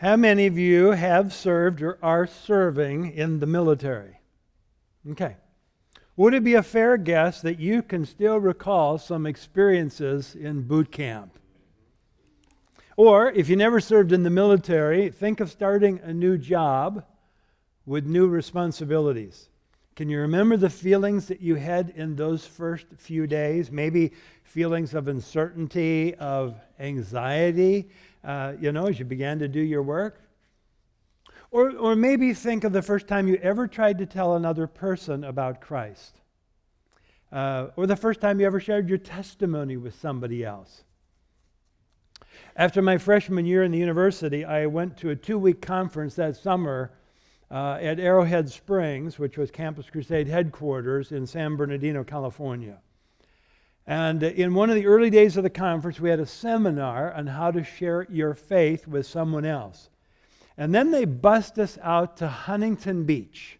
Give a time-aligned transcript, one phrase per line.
[0.00, 4.18] How many of you have served or are serving in the military?
[5.10, 5.36] Okay.
[6.16, 10.90] Would it be a fair guess that you can still recall some experiences in boot
[10.90, 11.38] camp?
[12.96, 17.04] Or if you never served in the military, think of starting a new job
[17.84, 19.50] with new responsibilities.
[19.96, 23.70] Can you remember the feelings that you had in those first few days?
[23.70, 24.12] Maybe
[24.44, 27.90] feelings of uncertainty, of anxiety,
[28.24, 30.20] uh, you know, as you began to do your work?
[31.50, 35.24] Or, or maybe think of the first time you ever tried to tell another person
[35.24, 36.20] about Christ.
[37.32, 40.84] Uh, or the first time you ever shared your testimony with somebody else.
[42.56, 46.36] After my freshman year in the university, I went to a two week conference that
[46.36, 46.92] summer
[47.50, 52.78] uh, at Arrowhead Springs, which was Campus Crusade headquarters in San Bernardino, California.
[53.86, 57.26] And in one of the early days of the conference, we had a seminar on
[57.26, 59.90] how to share your faith with someone else.
[60.56, 63.58] And then they bust us out to Huntington Beach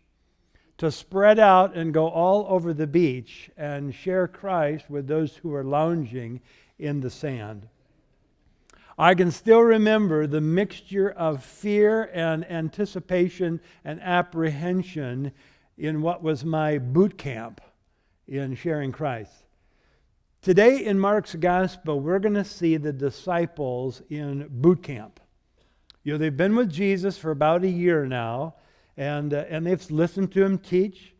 [0.81, 5.55] to spread out and go all over the beach and share Christ with those who
[5.55, 6.41] are lounging
[6.79, 7.69] in the sand.
[8.99, 15.33] I can still remember the mixture of fear and anticipation and apprehension
[15.77, 17.61] in what was my boot camp
[18.27, 19.33] in sharing Christ.
[20.43, 25.21] Today in Mark's gospel, we're going to see the disciples in boot camp.
[26.03, 28.55] You know, they've been with Jesus for about a year now,
[28.97, 31.13] and, uh, and they've listened to him teach.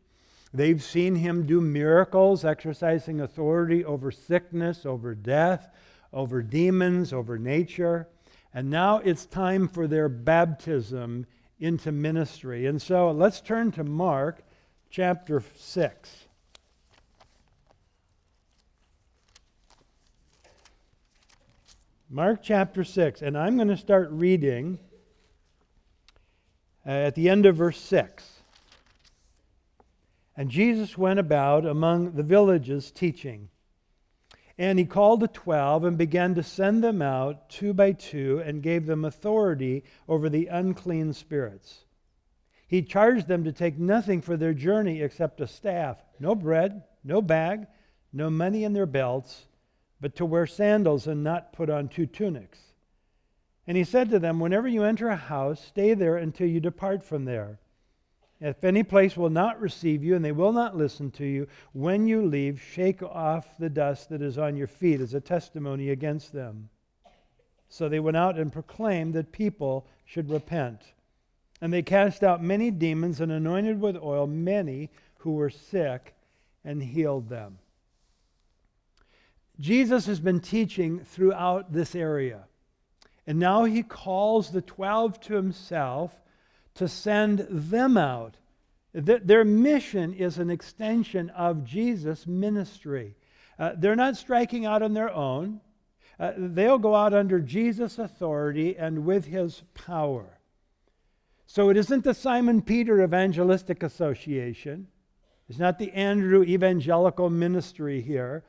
[0.55, 5.69] They've seen him do miracles, exercising authority over sickness, over death,
[6.15, 8.09] over demons, over nature.
[8.55, 11.27] And now it's time for their baptism
[11.59, 12.65] into ministry.
[12.65, 14.41] And so let's turn to Mark
[14.89, 16.27] chapter 6.
[22.13, 24.81] Mark chapter 6, and I'm going to start reading
[26.85, 28.29] uh, at the end of verse 6.
[30.37, 33.49] And Jesus went about among the villages teaching.
[34.59, 38.61] And he called the twelve and began to send them out two by two and
[38.61, 41.85] gave them authority over the unclean spirits.
[42.67, 47.23] He charged them to take nothing for their journey except a staff, no bread, no
[47.23, 47.69] bag,
[48.13, 49.47] no money in their belts
[50.01, 52.59] but to wear sandals and not put on two tunics.
[53.67, 57.03] And he said to them, Whenever you enter a house, stay there until you depart
[57.03, 57.59] from there.
[58.41, 62.07] If any place will not receive you and they will not listen to you, when
[62.07, 66.33] you leave, shake off the dust that is on your feet as a testimony against
[66.33, 66.71] them.
[67.69, 70.81] So they went out and proclaimed that people should repent.
[71.61, 74.89] And they cast out many demons and anointed with oil many
[75.19, 76.15] who were sick
[76.65, 77.59] and healed them.
[79.61, 82.45] Jesus has been teaching throughout this area.
[83.27, 86.19] And now he calls the 12 to himself
[86.75, 88.37] to send them out.
[88.93, 93.15] Their mission is an extension of Jesus' ministry.
[93.59, 95.61] Uh, they're not striking out on their own.
[96.19, 100.39] Uh, they'll go out under Jesus' authority and with his power.
[101.47, 104.89] So it isn't the Simon Peter Evangelistic Association.
[105.49, 108.45] It's not the Andrew Evangelical Ministry here.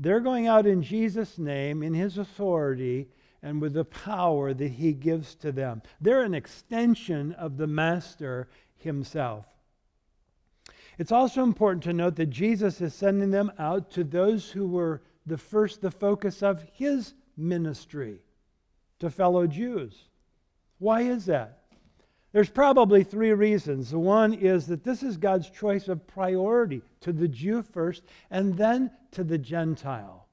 [0.00, 3.08] They're going out in Jesus' name, in his authority,
[3.42, 5.82] and with the power that he gives to them.
[6.00, 9.44] They're an extension of the Master himself.
[10.98, 15.02] It's also important to note that Jesus is sending them out to those who were
[15.26, 18.20] the first, the focus of his ministry,
[19.00, 20.08] to fellow Jews.
[20.78, 21.57] Why is that?
[22.32, 23.94] There's probably three reasons.
[23.94, 28.90] One is that this is God's choice of priority to the Jew first and then
[29.12, 30.26] to the Gentile.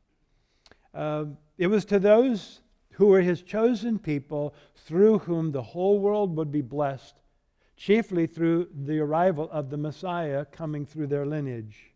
[0.93, 1.25] Uh,
[1.57, 2.61] it was to those
[2.91, 7.21] who were his chosen people through whom the whole world would be blessed,
[7.77, 11.93] chiefly through the arrival of the Messiah coming through their lineage.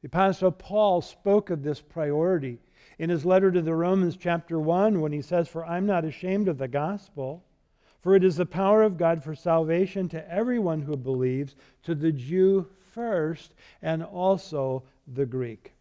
[0.00, 2.58] The Apostle Paul spoke of this priority
[2.98, 6.48] in his letter to the Romans, chapter 1, when he says, For I'm not ashamed
[6.48, 7.44] of the gospel
[8.04, 12.12] for it is the power of God for salvation to everyone who believes, to the
[12.12, 15.72] Jew first, and also the Greek.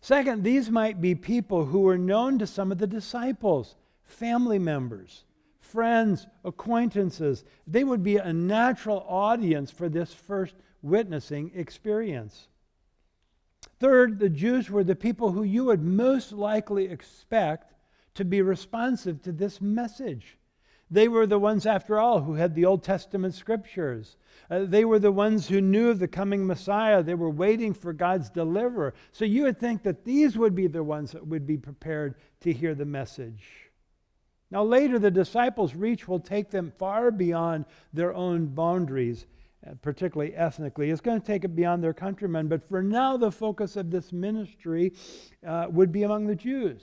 [0.00, 5.22] Second, these might be people who were known to some of the disciples, family members,
[5.60, 7.44] friends, acquaintances.
[7.68, 12.48] They would be a natural audience for this first witnessing experience.
[13.78, 17.72] Third, the Jews were the people who you would most likely expect
[18.14, 20.38] to be responsive to this message.
[20.92, 24.18] They were the ones, after all, who had the Old Testament scriptures.
[24.50, 27.02] Uh, they were the ones who knew of the coming Messiah.
[27.02, 28.92] They were waiting for God's deliverer.
[29.10, 32.52] So you would think that these would be the ones that would be prepared to
[32.52, 33.70] hear the message.
[34.50, 39.24] Now, later, the disciples' reach will take them far beyond their own boundaries,
[39.66, 40.90] uh, particularly ethnically.
[40.90, 42.48] It's going to take it beyond their countrymen.
[42.48, 44.92] But for now, the focus of this ministry
[45.46, 46.82] uh, would be among the Jews.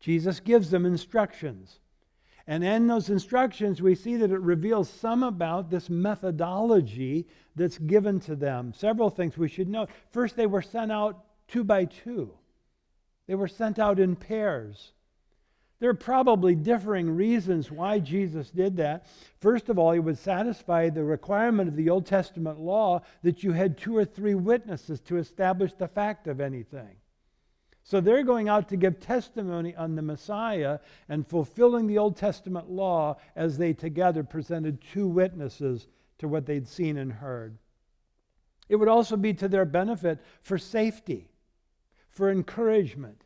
[0.00, 1.78] Jesus gives them instructions.
[2.46, 7.26] And in those instructions, we see that it reveals some about this methodology
[7.56, 8.72] that's given to them.
[8.72, 9.88] Several things we should know.
[10.12, 12.32] First, they were sent out two by two,
[13.26, 14.92] they were sent out in pairs.
[15.78, 19.06] There are probably differing reasons why Jesus did that.
[19.40, 23.52] First of all, he would satisfy the requirement of the Old Testament law that you
[23.52, 26.96] had two or three witnesses to establish the fact of anything.
[27.86, 32.68] So they're going out to give testimony on the Messiah and fulfilling the Old Testament
[32.68, 35.86] law as they together presented two witnesses
[36.18, 37.56] to what they'd seen and heard.
[38.68, 41.30] It would also be to their benefit for safety,
[42.10, 43.22] for encouragement,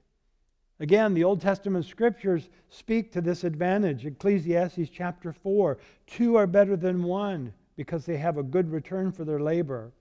[0.80, 4.06] Again, the Old Testament scriptures speak to this advantage.
[4.06, 9.24] Ecclesiastes chapter 4 two are better than one because they have a good return for
[9.24, 9.92] their labor.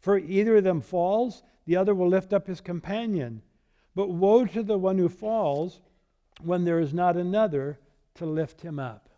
[0.00, 3.42] For either of them falls, the other will lift up his companion.
[3.94, 5.80] But woe to the one who falls
[6.40, 7.78] when there is not another
[8.14, 9.08] to lift him up.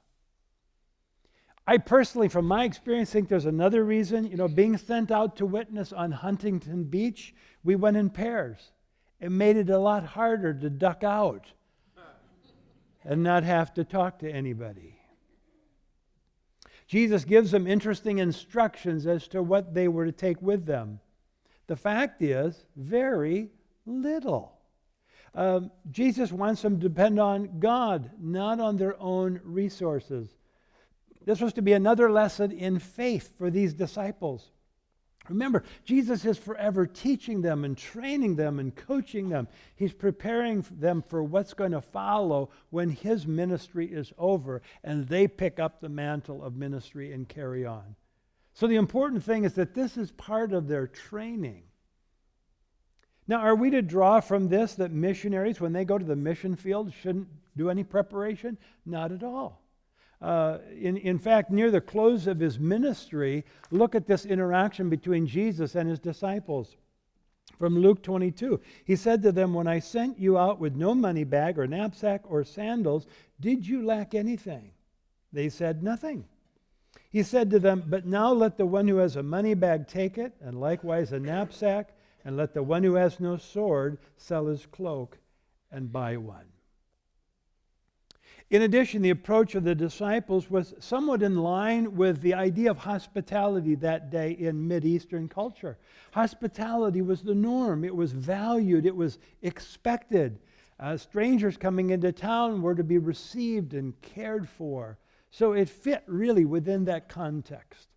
[1.67, 4.27] I personally, from my experience, think there's another reason.
[4.27, 8.73] You know, being sent out to witness on Huntington Beach, we went in pairs.
[9.21, 11.47] It made it a lot harder to duck out
[13.05, 14.99] and not have to talk to anybody.
[16.87, 21.01] Jesus gives them interesting instructions as to what they were to take with them.
[21.67, 23.49] The fact is, very
[23.87, 24.59] little.
[25.35, 30.29] Um, Jesus wants them to depend on God, not on their own resources.
[31.25, 34.51] This was to be another lesson in faith for these disciples.
[35.29, 39.49] Remember, Jesus is forever teaching them and training them and coaching them.
[39.75, 45.27] He's preparing them for what's going to follow when his ministry is over and they
[45.27, 47.97] pick up the mantle of ministry and carry on.
[48.53, 51.65] So, the important thing is that this is part of their training.
[53.27, 56.57] Now, are we to draw from this that missionaries, when they go to the mission
[56.57, 58.59] field, shouldn't do any preparation?
[58.85, 59.63] Not at all.
[60.21, 65.27] Uh, in, in fact, near the close of his ministry, look at this interaction between
[65.27, 66.77] Jesus and his disciples.
[67.59, 71.25] From Luke 22, he said to them, When I sent you out with no money
[71.25, 73.07] bag or knapsack or sandals,
[73.41, 74.73] did you lack anything?
[75.33, 76.25] They said, Nothing.
[77.11, 80.19] He said to them, But now let the one who has a money bag take
[80.19, 81.95] it, and likewise a knapsack,
[82.25, 85.19] and let the one who has no sword sell his cloak
[85.71, 86.47] and buy one.
[88.51, 92.79] In addition, the approach of the disciples was somewhat in line with the idea of
[92.79, 95.79] hospitality that day in Mideastern culture.
[96.13, 100.39] Hospitality was the norm, it was valued, it was expected.
[100.79, 104.99] Uh, strangers coming into town were to be received and cared for.
[105.31, 107.89] So it fit really within that context.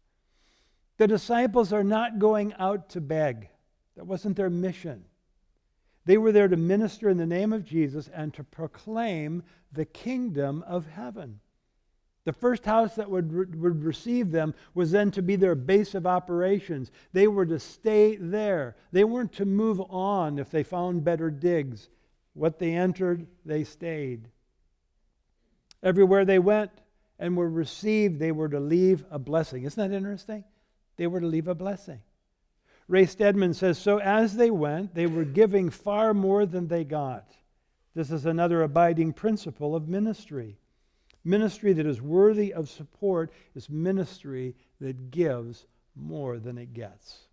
[0.98, 3.50] The disciples are not going out to beg,
[3.98, 5.04] that wasn't their mission.
[6.06, 10.64] They were there to minister in the name of Jesus and to proclaim the kingdom
[10.66, 11.42] of heaven.
[12.24, 16.06] The first house that would, would receive them was then to be their base of
[16.06, 16.92] operations.
[17.12, 18.76] They were to stay there.
[18.92, 21.90] They weren't to move on if they found better digs.
[22.34, 24.28] What they entered, they stayed.
[25.82, 26.72] Everywhere they went
[27.18, 29.64] and were received, they were to leave a blessing.
[29.64, 30.44] Isn't that interesting?
[30.98, 32.02] They were to leave a blessing.
[32.88, 37.34] Ray Stedman says So as they went, they were giving far more than they got.
[37.94, 40.58] This is another abiding principle of ministry.
[41.26, 45.66] Ministry that is worthy of support is ministry that gives
[45.96, 47.28] more than it gets.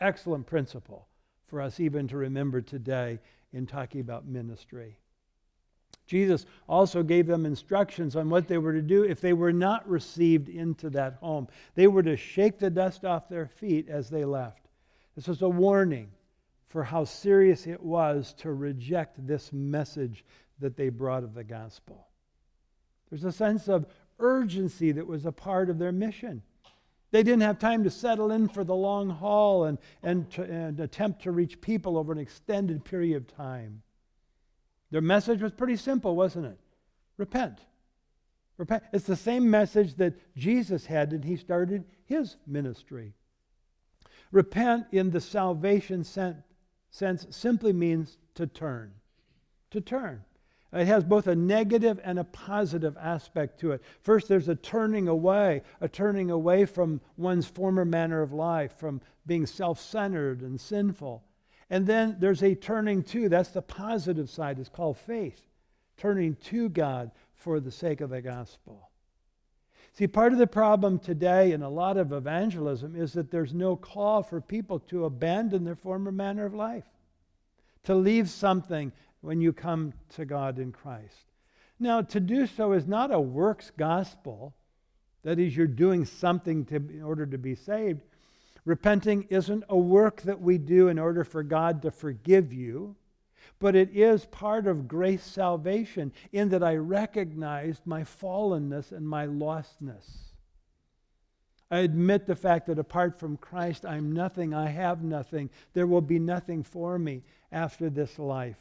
[0.00, 1.06] Excellent principle
[1.46, 3.18] for us even to remember today
[3.52, 4.98] in talking about ministry.
[6.06, 9.88] Jesus also gave them instructions on what they were to do if they were not
[9.88, 11.48] received into that home.
[11.74, 14.61] They were to shake the dust off their feet as they left.
[15.14, 16.10] This was a warning
[16.68, 20.24] for how serious it was to reject this message
[20.58, 22.08] that they brought of the gospel.
[23.10, 23.86] There's a sense of
[24.18, 26.42] urgency that was a part of their mission.
[27.10, 30.80] They didn't have time to settle in for the long haul and, and, to, and
[30.80, 33.82] attempt to reach people over an extended period of time.
[34.90, 36.58] Their message was pretty simple, wasn't it?
[37.18, 37.58] Repent.
[38.56, 38.82] Repent.
[38.94, 43.12] It's the same message that Jesus had when he started his ministry.
[44.32, 48.92] Repent in the salvation sense simply means to turn.
[49.70, 50.24] To turn.
[50.72, 53.82] It has both a negative and a positive aspect to it.
[54.00, 59.02] First, there's a turning away, a turning away from one's former manner of life, from
[59.26, 61.22] being self centered and sinful.
[61.68, 65.46] And then there's a turning to, that's the positive side, it's called faith.
[65.98, 67.10] Turning to God,
[67.42, 68.91] for the sake of the gospel.
[69.94, 73.76] See, part of the problem today in a lot of evangelism is that there's no
[73.76, 76.86] call for people to abandon their former manner of life,
[77.84, 81.26] to leave something when you come to God in Christ.
[81.78, 84.54] Now, to do so is not a works gospel,
[85.24, 88.02] that is, you're doing something to, in order to be saved.
[88.64, 92.96] Repenting isn't a work that we do in order for God to forgive you
[93.58, 99.26] but it is part of grace salvation in that I recognized my fallenness and my
[99.26, 100.32] lostness.
[101.70, 105.48] I admit the fact that apart from Christ, I'm nothing, I have nothing.
[105.72, 108.58] There will be nothing for me after this life.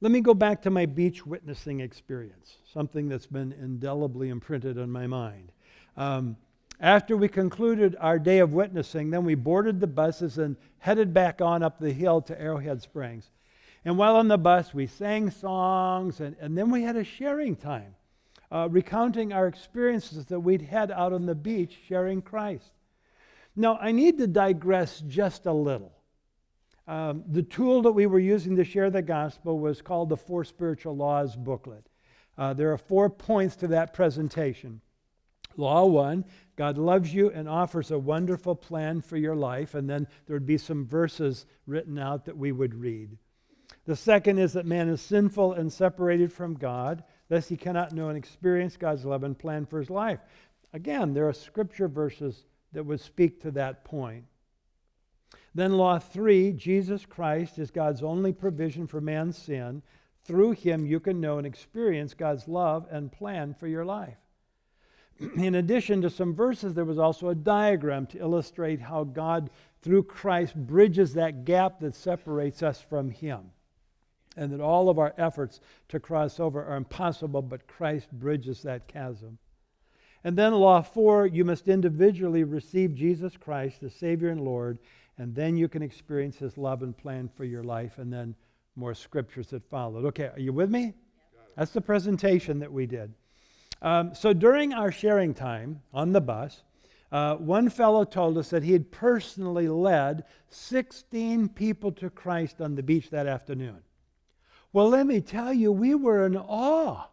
[0.00, 4.90] Let me go back to my beach witnessing experience, something that's been indelibly imprinted on
[4.90, 5.52] my mind.
[5.96, 6.36] Um,
[6.80, 11.42] after we concluded our day of witnessing, then we boarded the buses and headed back
[11.42, 13.30] on up the hill to Arrowhead Springs.
[13.84, 17.54] And while on the bus, we sang songs, and, and then we had a sharing
[17.54, 17.94] time,
[18.50, 22.72] uh, recounting our experiences that we'd had out on the beach sharing Christ.
[23.54, 25.92] Now, I need to digress just a little.
[26.88, 30.44] Um, the tool that we were using to share the gospel was called the Four
[30.44, 31.86] Spiritual Laws booklet.
[32.38, 34.80] Uh, there are four points to that presentation.
[35.56, 36.24] Law one
[36.56, 39.74] God loves you and offers a wonderful plan for your life.
[39.74, 43.16] And then there would be some verses written out that we would read.
[43.86, 48.08] The second is that man is sinful and separated from God, thus he cannot know
[48.08, 50.20] and experience God's love and plan for his life.
[50.72, 54.24] Again, there are scripture verses that would speak to that point.
[55.54, 59.82] Then, law three Jesus Christ is God's only provision for man's sin.
[60.24, 64.18] Through him, you can know and experience God's love and plan for your life.
[65.36, 69.50] in addition to some verses, there was also a diagram to illustrate how God,
[69.82, 73.50] through Christ, bridges that gap that separates us from Him.
[74.36, 78.88] And that all of our efforts to cross over are impossible, but Christ bridges that
[78.88, 79.38] chasm.
[80.22, 84.78] And then, law four, you must individually receive Jesus Christ, the Savior and Lord,
[85.18, 88.34] and then you can experience His love and plan for your life, and then
[88.76, 90.04] more scriptures that followed.
[90.06, 90.94] Okay, are you with me?
[91.56, 93.12] That's the presentation that we did.
[93.82, 96.62] Um, so during our sharing time on the bus,
[97.12, 102.74] uh, one fellow told us that he had personally led 16 people to Christ on
[102.74, 103.78] the beach that afternoon.
[104.72, 107.06] Well, let me tell you, we were in awe.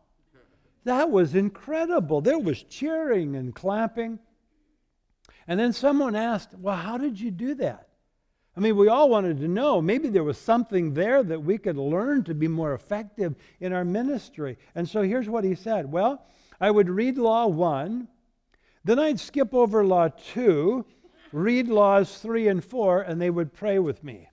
[0.83, 2.21] That was incredible.
[2.21, 4.19] There was cheering and clapping.
[5.47, 7.87] And then someone asked, Well, how did you do that?
[8.55, 9.81] I mean, we all wanted to know.
[9.81, 13.85] Maybe there was something there that we could learn to be more effective in our
[13.85, 14.57] ministry.
[14.75, 16.25] And so here's what he said Well,
[16.59, 18.07] I would read Law 1,
[18.83, 20.85] then I'd skip over Law 2,
[21.31, 24.29] read Laws 3 and 4, and they would pray with me.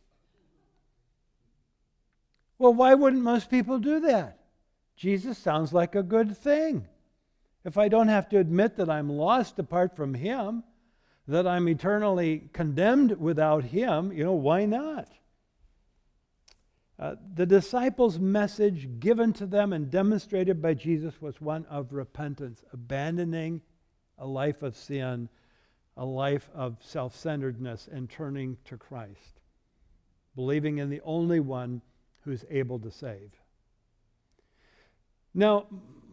[2.59, 4.39] Well, why wouldn't most people do that?
[4.97, 6.87] Jesus sounds like a good thing.
[7.65, 10.63] If I don't have to admit that I'm lost apart from Him,
[11.27, 15.09] that I'm eternally condemned without Him, you know, why not?
[16.99, 22.63] Uh, the disciples' message given to them and demonstrated by Jesus was one of repentance,
[22.73, 23.61] abandoning
[24.19, 25.29] a life of sin,
[25.97, 29.41] a life of self centeredness, and turning to Christ,
[30.37, 31.83] believing in the only one
[32.23, 33.33] who's able to save.
[35.35, 35.67] Now,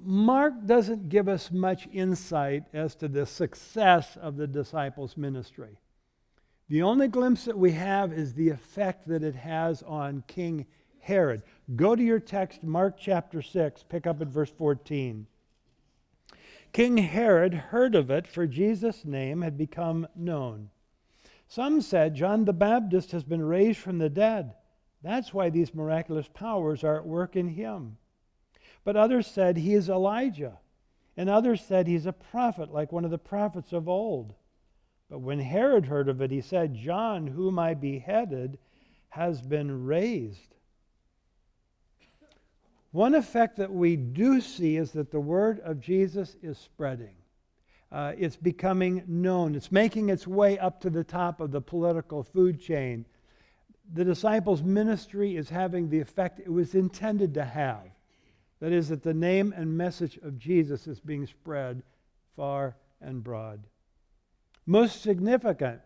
[0.03, 5.77] Mark doesn't give us much insight as to the success of the disciples' ministry.
[6.71, 10.67] The only glimpse that we have is the effect that it has on King
[11.01, 11.43] Herod.
[11.75, 15.27] Go to your text, Mark chapter 6, pick up at verse 14.
[16.71, 20.69] King Herod heard of it, for Jesus' name had become known.
[21.45, 24.53] Some said John the Baptist has been raised from the dead.
[25.03, 27.97] That's why these miraculous powers are at work in him.
[28.85, 30.57] But others said he is Elijah,
[31.17, 34.35] and others said he's a prophet, like one of the prophets of old.
[35.11, 38.57] But when Herod heard of it, he said, John, whom I beheaded,
[39.09, 40.55] has been raised.
[42.91, 47.15] One effect that we do see is that the word of Jesus is spreading.
[47.91, 49.53] Uh, it's becoming known.
[49.53, 53.05] It's making its way up to the top of the political food chain.
[53.93, 57.83] The disciples' ministry is having the effect it was intended to have.
[58.61, 61.83] That is, that the name and message of Jesus is being spread
[62.37, 63.61] far and broad.
[64.65, 65.81] Most significant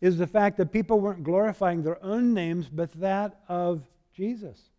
[0.00, 4.70] is the fact that people weren't glorifying their own names, but that of Jesus.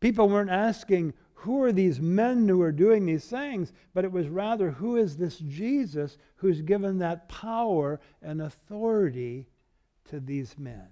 [0.00, 3.72] People weren't asking, who are these men who are doing these things?
[3.94, 9.46] But it was rather, who is this Jesus who's given that power and authority
[10.10, 10.88] to these men?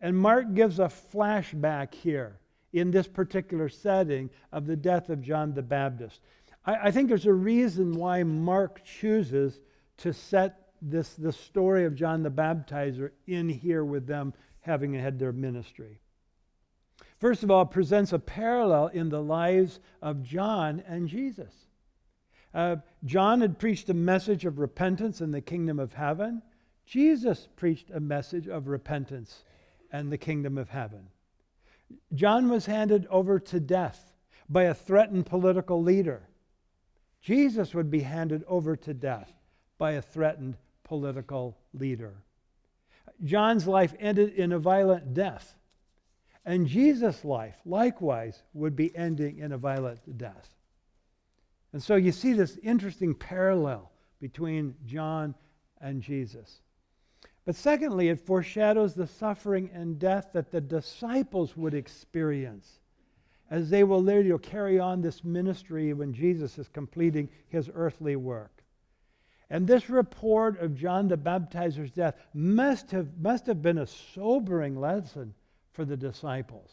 [0.00, 2.38] And Mark gives a flashback here
[2.72, 6.20] in this particular setting of the death of John the Baptist.
[6.64, 9.60] I, I think there's a reason why Mark chooses
[9.98, 15.18] to set this, this story of John the Baptizer in here with them having had
[15.18, 16.00] their ministry.
[17.18, 21.52] First of all, it presents a parallel in the lives of John and Jesus.
[22.52, 26.42] Uh, John had preached a message of repentance in the kingdom of heaven.
[26.84, 29.44] Jesus preached a message of repentance
[29.92, 31.08] and the kingdom of heaven.
[32.14, 34.12] John was handed over to death
[34.48, 36.28] by a threatened political leader.
[37.20, 39.32] Jesus would be handed over to death
[39.78, 42.14] by a threatened political leader.
[43.24, 45.56] John's life ended in a violent death,
[46.44, 50.54] and Jesus' life, likewise, would be ending in a violent death.
[51.72, 53.90] And so you see this interesting parallel
[54.20, 55.34] between John
[55.80, 56.60] and Jesus.
[57.44, 62.80] But secondly, it foreshadows the suffering and death that the disciples would experience
[63.50, 68.55] as they will later carry on this ministry when Jesus is completing his earthly work.
[69.48, 74.80] And this report of John the Baptizer's death must have, must have been a sobering
[74.80, 75.34] lesson
[75.72, 76.70] for the disciples.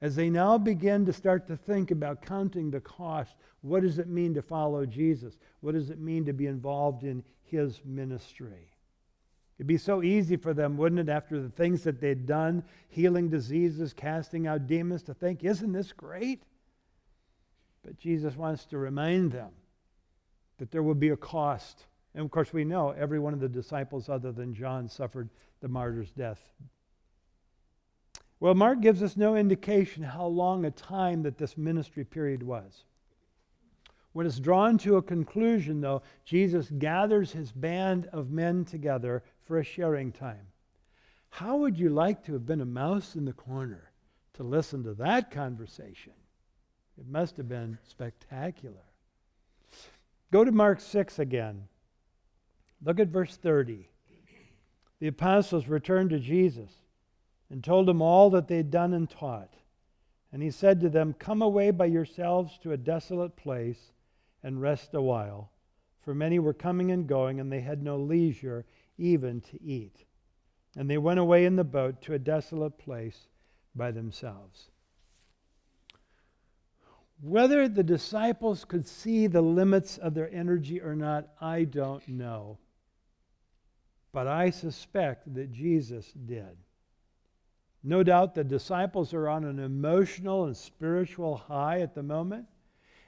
[0.00, 4.08] As they now begin to start to think about counting the cost, what does it
[4.08, 5.36] mean to follow Jesus?
[5.60, 8.70] What does it mean to be involved in his ministry?
[9.58, 13.28] It'd be so easy for them, wouldn't it, after the things that they'd done, healing
[13.28, 16.44] diseases, casting out demons, to think, isn't this great?
[17.82, 19.50] But Jesus wants to remind them
[20.60, 21.86] that there would be a cost.
[22.14, 25.68] And of course, we know every one of the disciples, other than John, suffered the
[25.68, 26.40] martyr's death.
[28.40, 32.84] Well, Mark gives us no indication how long a time that this ministry period was.
[34.12, 39.58] When it's drawn to a conclusion, though, Jesus gathers his band of men together for
[39.58, 40.46] a sharing time.
[41.30, 43.92] How would you like to have been a mouse in the corner
[44.34, 46.12] to listen to that conversation?
[46.98, 48.89] It must have been spectacular.
[50.32, 51.68] Go to Mark 6 again.
[52.82, 53.88] Look at verse 30.
[55.00, 56.70] The apostles returned to Jesus
[57.50, 59.54] and told him all that they'd done and taught.
[60.32, 63.92] And he said to them, Come away by yourselves to a desolate place
[64.42, 65.50] and rest a while.
[66.02, 68.64] For many were coming and going, and they had no leisure
[68.96, 70.04] even to eat.
[70.76, 73.26] And they went away in the boat to a desolate place
[73.74, 74.69] by themselves.
[77.22, 82.58] Whether the disciples could see the limits of their energy or not, I don't know.
[84.12, 86.56] But I suspect that Jesus did.
[87.82, 92.46] No doubt the disciples are on an emotional and spiritual high at the moment.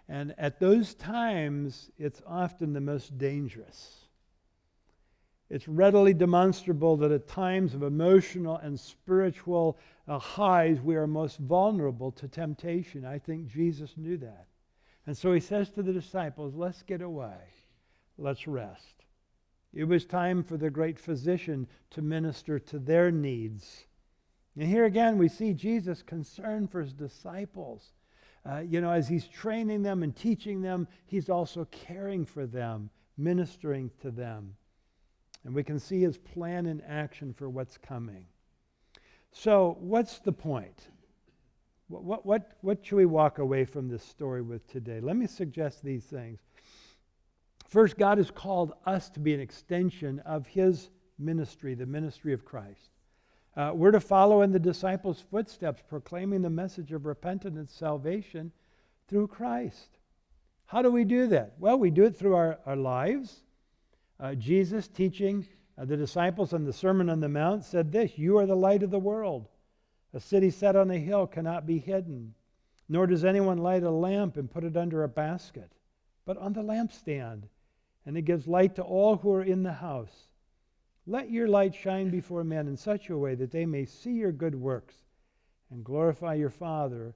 [0.08, 4.06] And at those times, it's often the most dangerous.
[5.48, 11.38] It's readily demonstrable that at times of emotional and spiritual uh, highs, we are most
[11.38, 13.04] vulnerable to temptation.
[13.04, 14.46] I think Jesus knew that.
[15.06, 17.36] And so he says to the disciples, Let's get away,
[18.18, 19.04] let's rest.
[19.72, 23.86] It was time for the great physician to minister to their needs.
[24.58, 27.92] And here again, we see Jesus' concern for his disciples.
[28.44, 32.90] Uh, you know, as he's training them and teaching them, he's also caring for them,
[33.16, 34.56] ministering to them.
[35.44, 38.26] And we can see his plan in action for what's coming.
[39.32, 40.88] So, what's the point?
[41.88, 45.00] What, what, what, what should we walk away from this story with today?
[45.00, 46.40] Let me suggest these things.
[47.66, 52.44] First, God has called us to be an extension of his ministry, the ministry of
[52.44, 52.90] Christ.
[53.56, 58.52] Uh, we're to follow in the disciples' footsteps, proclaiming the message of repentance and salvation
[59.08, 59.98] through Christ.
[60.66, 61.54] How do we do that?
[61.58, 63.42] Well, we do it through our, our lives,
[64.20, 65.46] uh, Jesus teaching
[65.78, 68.82] Uh, the disciples in the Sermon on the Mount said this You are the light
[68.82, 69.48] of the world.
[70.14, 72.34] A city set on a hill cannot be hidden,
[72.88, 75.72] nor does anyone light a lamp and put it under a basket,
[76.26, 77.44] but on the lampstand,
[78.04, 80.28] and it gives light to all who are in the house.
[81.06, 84.32] Let your light shine before men in such a way that they may see your
[84.32, 84.94] good works
[85.70, 87.14] and glorify your Father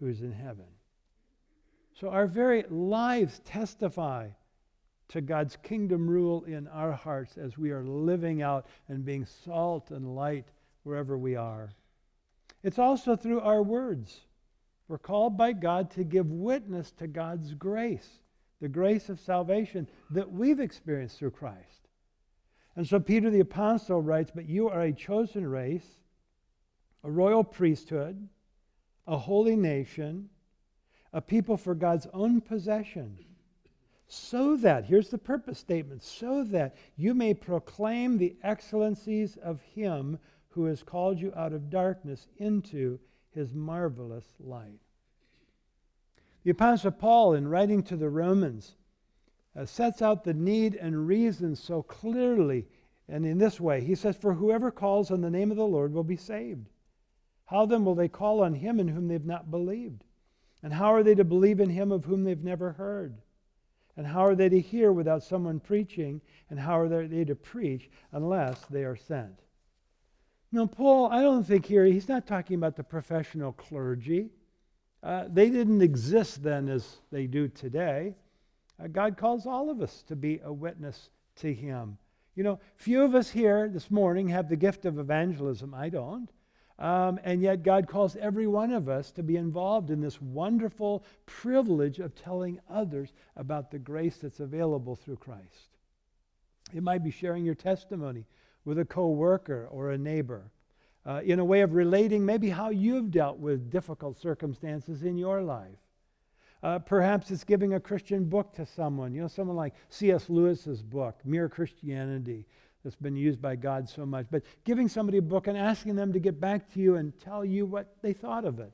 [0.00, 0.64] who is in heaven.
[1.92, 4.28] So our very lives testify
[5.08, 9.90] to God's kingdom rule in our hearts as we are living out and being salt
[9.90, 10.46] and light
[10.82, 11.70] wherever we are.
[12.62, 14.20] It's also through our words.
[14.86, 18.08] We're called by God to give witness to God's grace,
[18.60, 21.88] the grace of salvation that we've experienced through Christ.
[22.76, 25.98] And so Peter the Apostle writes, But you are a chosen race,
[27.02, 28.28] a royal priesthood,
[29.06, 30.28] a holy nation,
[31.12, 33.18] a people for God's own possession
[34.08, 40.18] so that, here's the purpose statement, so that you may proclaim the excellencies of him
[40.48, 42.98] who has called you out of darkness into
[43.30, 44.80] his marvelous light.
[46.42, 48.74] The Apostle Paul, in writing to the Romans,
[49.54, 52.66] uh, sets out the need and reason so clearly
[53.08, 53.80] and in this way.
[53.82, 56.68] He says, For whoever calls on the name of the Lord will be saved.
[57.46, 60.04] How then will they call on him in whom they've not believed?
[60.62, 63.18] And how are they to believe in him of whom they've never heard?
[63.98, 66.20] And how are they to hear without someone preaching?
[66.50, 69.40] And how are they to preach unless they are sent?
[70.52, 74.30] Now, Paul, I don't think here, he's not talking about the professional clergy.
[75.02, 78.14] Uh, they didn't exist then as they do today.
[78.82, 81.98] Uh, God calls all of us to be a witness to him.
[82.36, 85.74] You know, few of us here this morning have the gift of evangelism.
[85.74, 86.30] I don't.
[86.78, 91.04] Um, and yet, God calls every one of us to be involved in this wonderful
[91.26, 95.76] privilege of telling others about the grace that's available through Christ.
[96.72, 98.26] It might be sharing your testimony
[98.64, 100.50] with a coworker or a neighbor
[101.04, 105.42] uh, in a way of relating maybe how you've dealt with difficult circumstances in your
[105.42, 105.78] life.
[106.62, 109.14] Uh, perhaps it's giving a Christian book to someone.
[109.14, 110.28] You know, someone like C.S.
[110.28, 112.46] Lewis's book, Mere Christianity,
[112.82, 114.26] that's been used by God so much.
[114.30, 117.44] But giving somebody a book and asking them to get back to you and tell
[117.44, 118.72] you what they thought of it.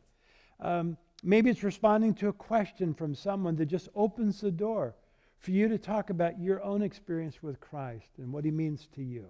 [0.61, 4.95] Um, maybe it's responding to a question from someone that just opens the door
[5.39, 9.03] for you to talk about your own experience with Christ and what he means to
[9.03, 9.27] you.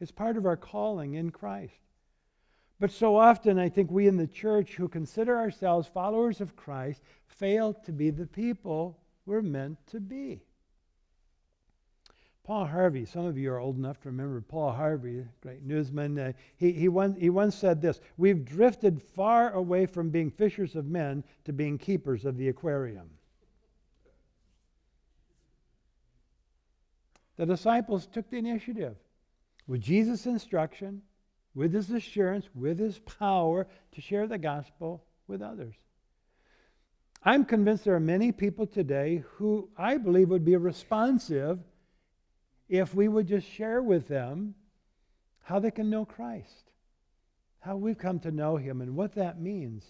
[0.00, 1.74] It's part of our calling in Christ.
[2.78, 7.02] But so often, I think we in the church who consider ourselves followers of Christ
[7.26, 10.42] fail to be the people we're meant to be.
[12.46, 16.16] Paul Harvey, some of you are old enough to remember Paul Harvey, great newsman.
[16.16, 20.76] Uh, he, he, once, he once said this We've drifted far away from being fishers
[20.76, 23.10] of men to being keepers of the aquarium.
[27.36, 28.94] The disciples took the initiative
[29.66, 31.02] with Jesus' instruction
[31.56, 35.74] with his assurance, with his power to share the gospel with others.
[37.24, 41.58] I'm convinced there are many people today who I believe would be responsive
[42.68, 44.54] if we would just share with them
[45.42, 46.70] how they can know Christ,
[47.60, 49.84] how we've come to know him, and what that means.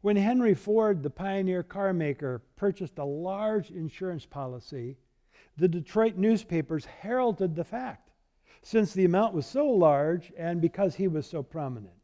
[0.00, 4.96] When Henry Ford, the pioneer car maker, purchased a large insurance policy,
[5.56, 8.12] the Detroit newspapers heralded the fact
[8.62, 11.94] since the amount was so large and because he was so prominent.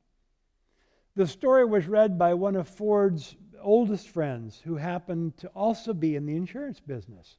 [1.14, 6.16] The story was read by one of Ford's oldest friends who happened to also be
[6.16, 7.37] in the insurance business.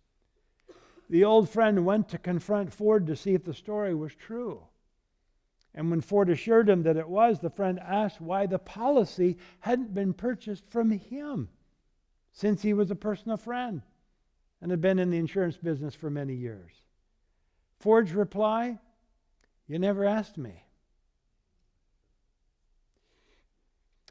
[1.09, 4.63] The old friend went to confront Ford to see if the story was true.
[5.73, 9.93] And when Ford assured him that it was, the friend asked why the policy hadn't
[9.93, 11.49] been purchased from him,
[12.31, 13.81] since he was a personal friend
[14.61, 16.71] and had been in the insurance business for many years.
[17.77, 18.79] Ford's reply
[19.67, 20.63] you never asked me.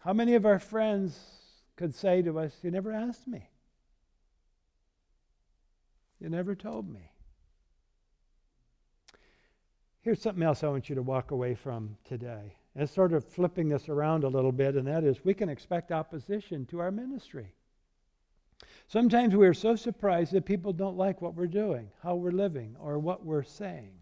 [0.01, 1.19] How many of our friends
[1.77, 3.49] could say to us, You never asked me?
[6.25, 7.11] You never told me.
[10.01, 12.57] Here's something else I want you to walk away from today.
[12.75, 15.93] And sort of flipping this around a little bit, and that is we can expect
[15.93, 17.53] opposition to our ministry.
[18.89, 22.75] Sometimes we are so surprised that people don't like what we're doing, how we're living,
[22.81, 23.93] or what we're saying.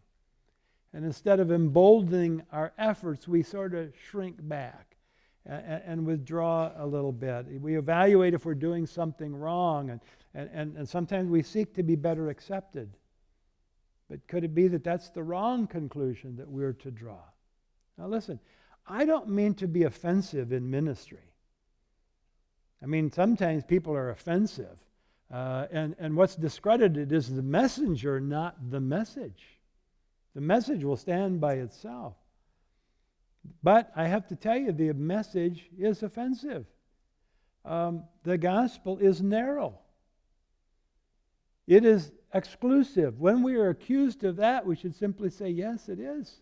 [0.93, 4.95] And instead of emboldening our efforts, we sort of shrink back
[5.45, 7.61] and, and, withdraw a little bit.
[7.61, 9.91] We evaluate if we're doing something wrong,
[10.35, 12.91] and, and, and sometimes we seek to be better accepted.
[14.09, 17.23] But could it be that that's the wrong conclusion that we're to draw?
[17.99, 18.41] Now, listen,
[18.87, 21.33] I don't mean to be offensive in ministry.
[22.83, 24.77] I mean, sometimes people are offensive.
[25.33, 29.59] Uh, and, and what's discredited is the messenger, not the message.
[30.35, 32.17] The message will stand by itself.
[33.63, 36.67] But I have to tell you, the message is offensive.
[37.65, 39.79] Um, the gospel is narrow,
[41.67, 43.21] it is exclusive.
[43.21, 46.41] When we are accused of that, we should simply say, Yes, it is.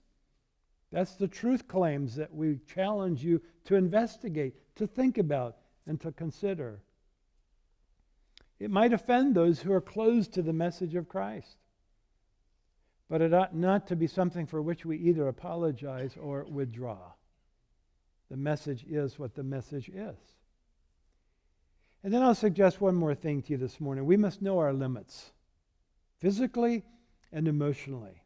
[0.93, 5.57] That's the truth claims that we challenge you to investigate, to think about,
[5.87, 6.81] and to consider.
[8.59, 11.57] It might offend those who are closed to the message of Christ
[13.11, 17.11] but it ought not to be something for which we either apologize or withdraw.
[18.31, 20.17] The message is what the message is.
[22.03, 24.07] And then I'll suggest one more thing to you this morning.
[24.07, 25.33] We must know our limits,
[26.19, 26.83] physically
[27.33, 28.23] and emotionally.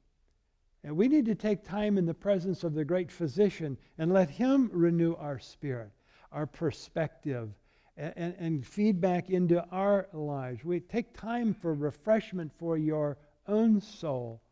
[0.85, 4.31] And we need to take time in the presence of the great physician and let
[4.31, 5.91] him renew our spirit,
[6.31, 7.51] our perspective,
[7.97, 10.65] and, and, and feedback into our lives.
[10.65, 13.17] We take time for refreshment for your
[13.49, 14.43] own soul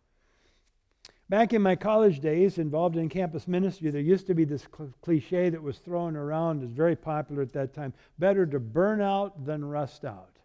[1.28, 4.92] Back in my college days, involved in campus ministry, there used to be this cl-
[5.00, 9.00] cliche that was thrown around, it was very popular at that time better to burn
[9.00, 10.36] out than rust out.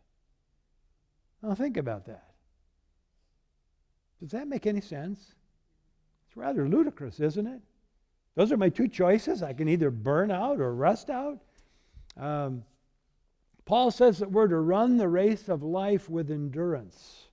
[1.44, 2.32] Now, think about that.
[4.22, 5.34] Does that make any sense?
[6.28, 7.62] It's rather ludicrous, isn't it?
[8.36, 9.44] Those are my two choices.
[9.44, 11.40] I can either burn out or rust out.
[12.16, 12.64] Um,
[13.66, 17.28] Paul says that we're to run the race of life with endurance,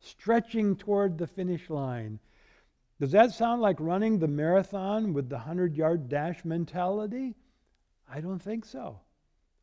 [0.00, 2.18] stretching toward the finish line.
[3.00, 7.34] Does that sound like running the marathon with the 100 yard dash mentality?
[8.08, 9.00] I don't think so.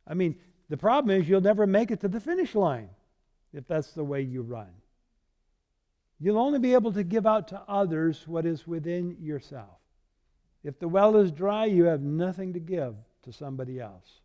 [0.06, 0.36] I mean,
[0.70, 2.90] the problem is you'll never make it to the finish line
[3.54, 4.72] if that's the way you run.
[6.20, 9.80] You'll only be able to give out to others what is within yourself.
[10.64, 14.22] If the well is dry, you have nothing to give to somebody else.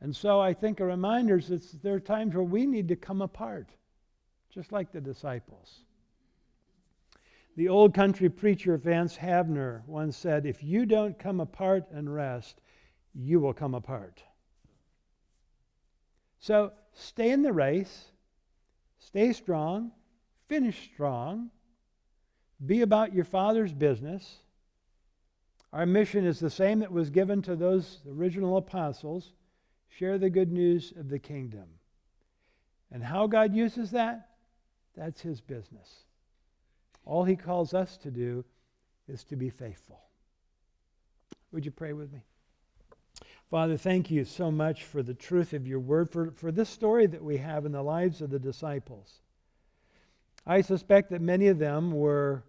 [0.00, 2.96] And so I think a reminder is that there are times where we need to
[2.96, 3.70] come apart,
[4.50, 5.80] just like the disciples.
[7.56, 12.60] The old country preacher Vance Havner once said, If you don't come apart and rest,
[13.14, 14.22] you will come apart.
[16.40, 18.06] So stay in the race,
[18.98, 19.92] stay strong,
[20.48, 21.50] finish strong,
[22.66, 24.40] be about your Father's business.
[25.72, 29.32] Our mission is the same that was given to those original apostles
[29.88, 31.66] share the good news of the kingdom.
[32.90, 34.28] And how God uses that,
[34.96, 36.04] that's His business.
[37.04, 38.44] All He calls us to do
[39.08, 40.00] is to be faithful.
[41.52, 42.22] Would you pray with me?
[43.50, 47.06] Father, thank you so much for the truth of your word, for, for this story
[47.06, 49.20] that we have in the lives of the disciples.
[50.46, 52.42] I suspect that many of them were,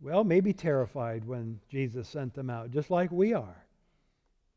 [0.00, 3.66] well, maybe terrified when Jesus sent them out, just like we are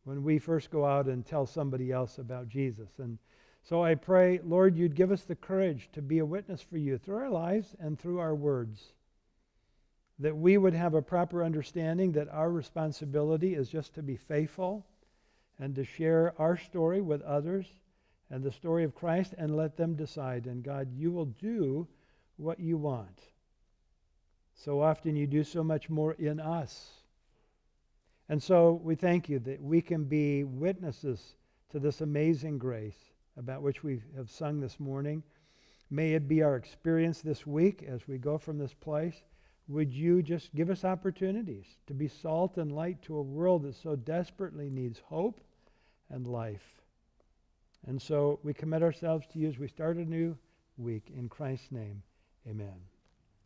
[0.10, 2.90] when we first go out and tell somebody else about Jesus.
[2.98, 3.20] And
[3.64, 6.98] so I pray, Lord, you'd give us the courage to be a witness for you
[6.98, 8.94] through our lives and through our words.
[10.20, 14.86] That we would have a proper understanding that our responsibility is just to be faithful
[15.60, 17.68] and to share our story with others
[18.30, 20.46] and the story of Christ and let them decide.
[20.46, 21.88] And God, you will do
[22.38, 23.20] what you want.
[24.56, 27.00] So often you do so much more in us
[28.30, 31.36] and so we thank you that we can be witnesses
[31.72, 33.09] to this amazing grace
[33.40, 35.24] about which we have sung this morning.
[35.90, 39.24] May it be our experience this week as we go from this place.
[39.70, 43.76] Would you just give us opportunities to be salt and light to a world that
[43.76, 45.40] so desperately needs hope
[46.10, 46.82] and life?
[47.88, 50.38] And so we commit ourselves to you as we start a new
[50.78, 51.12] week.
[51.16, 52.04] In Christ's name,
[52.48, 52.89] amen.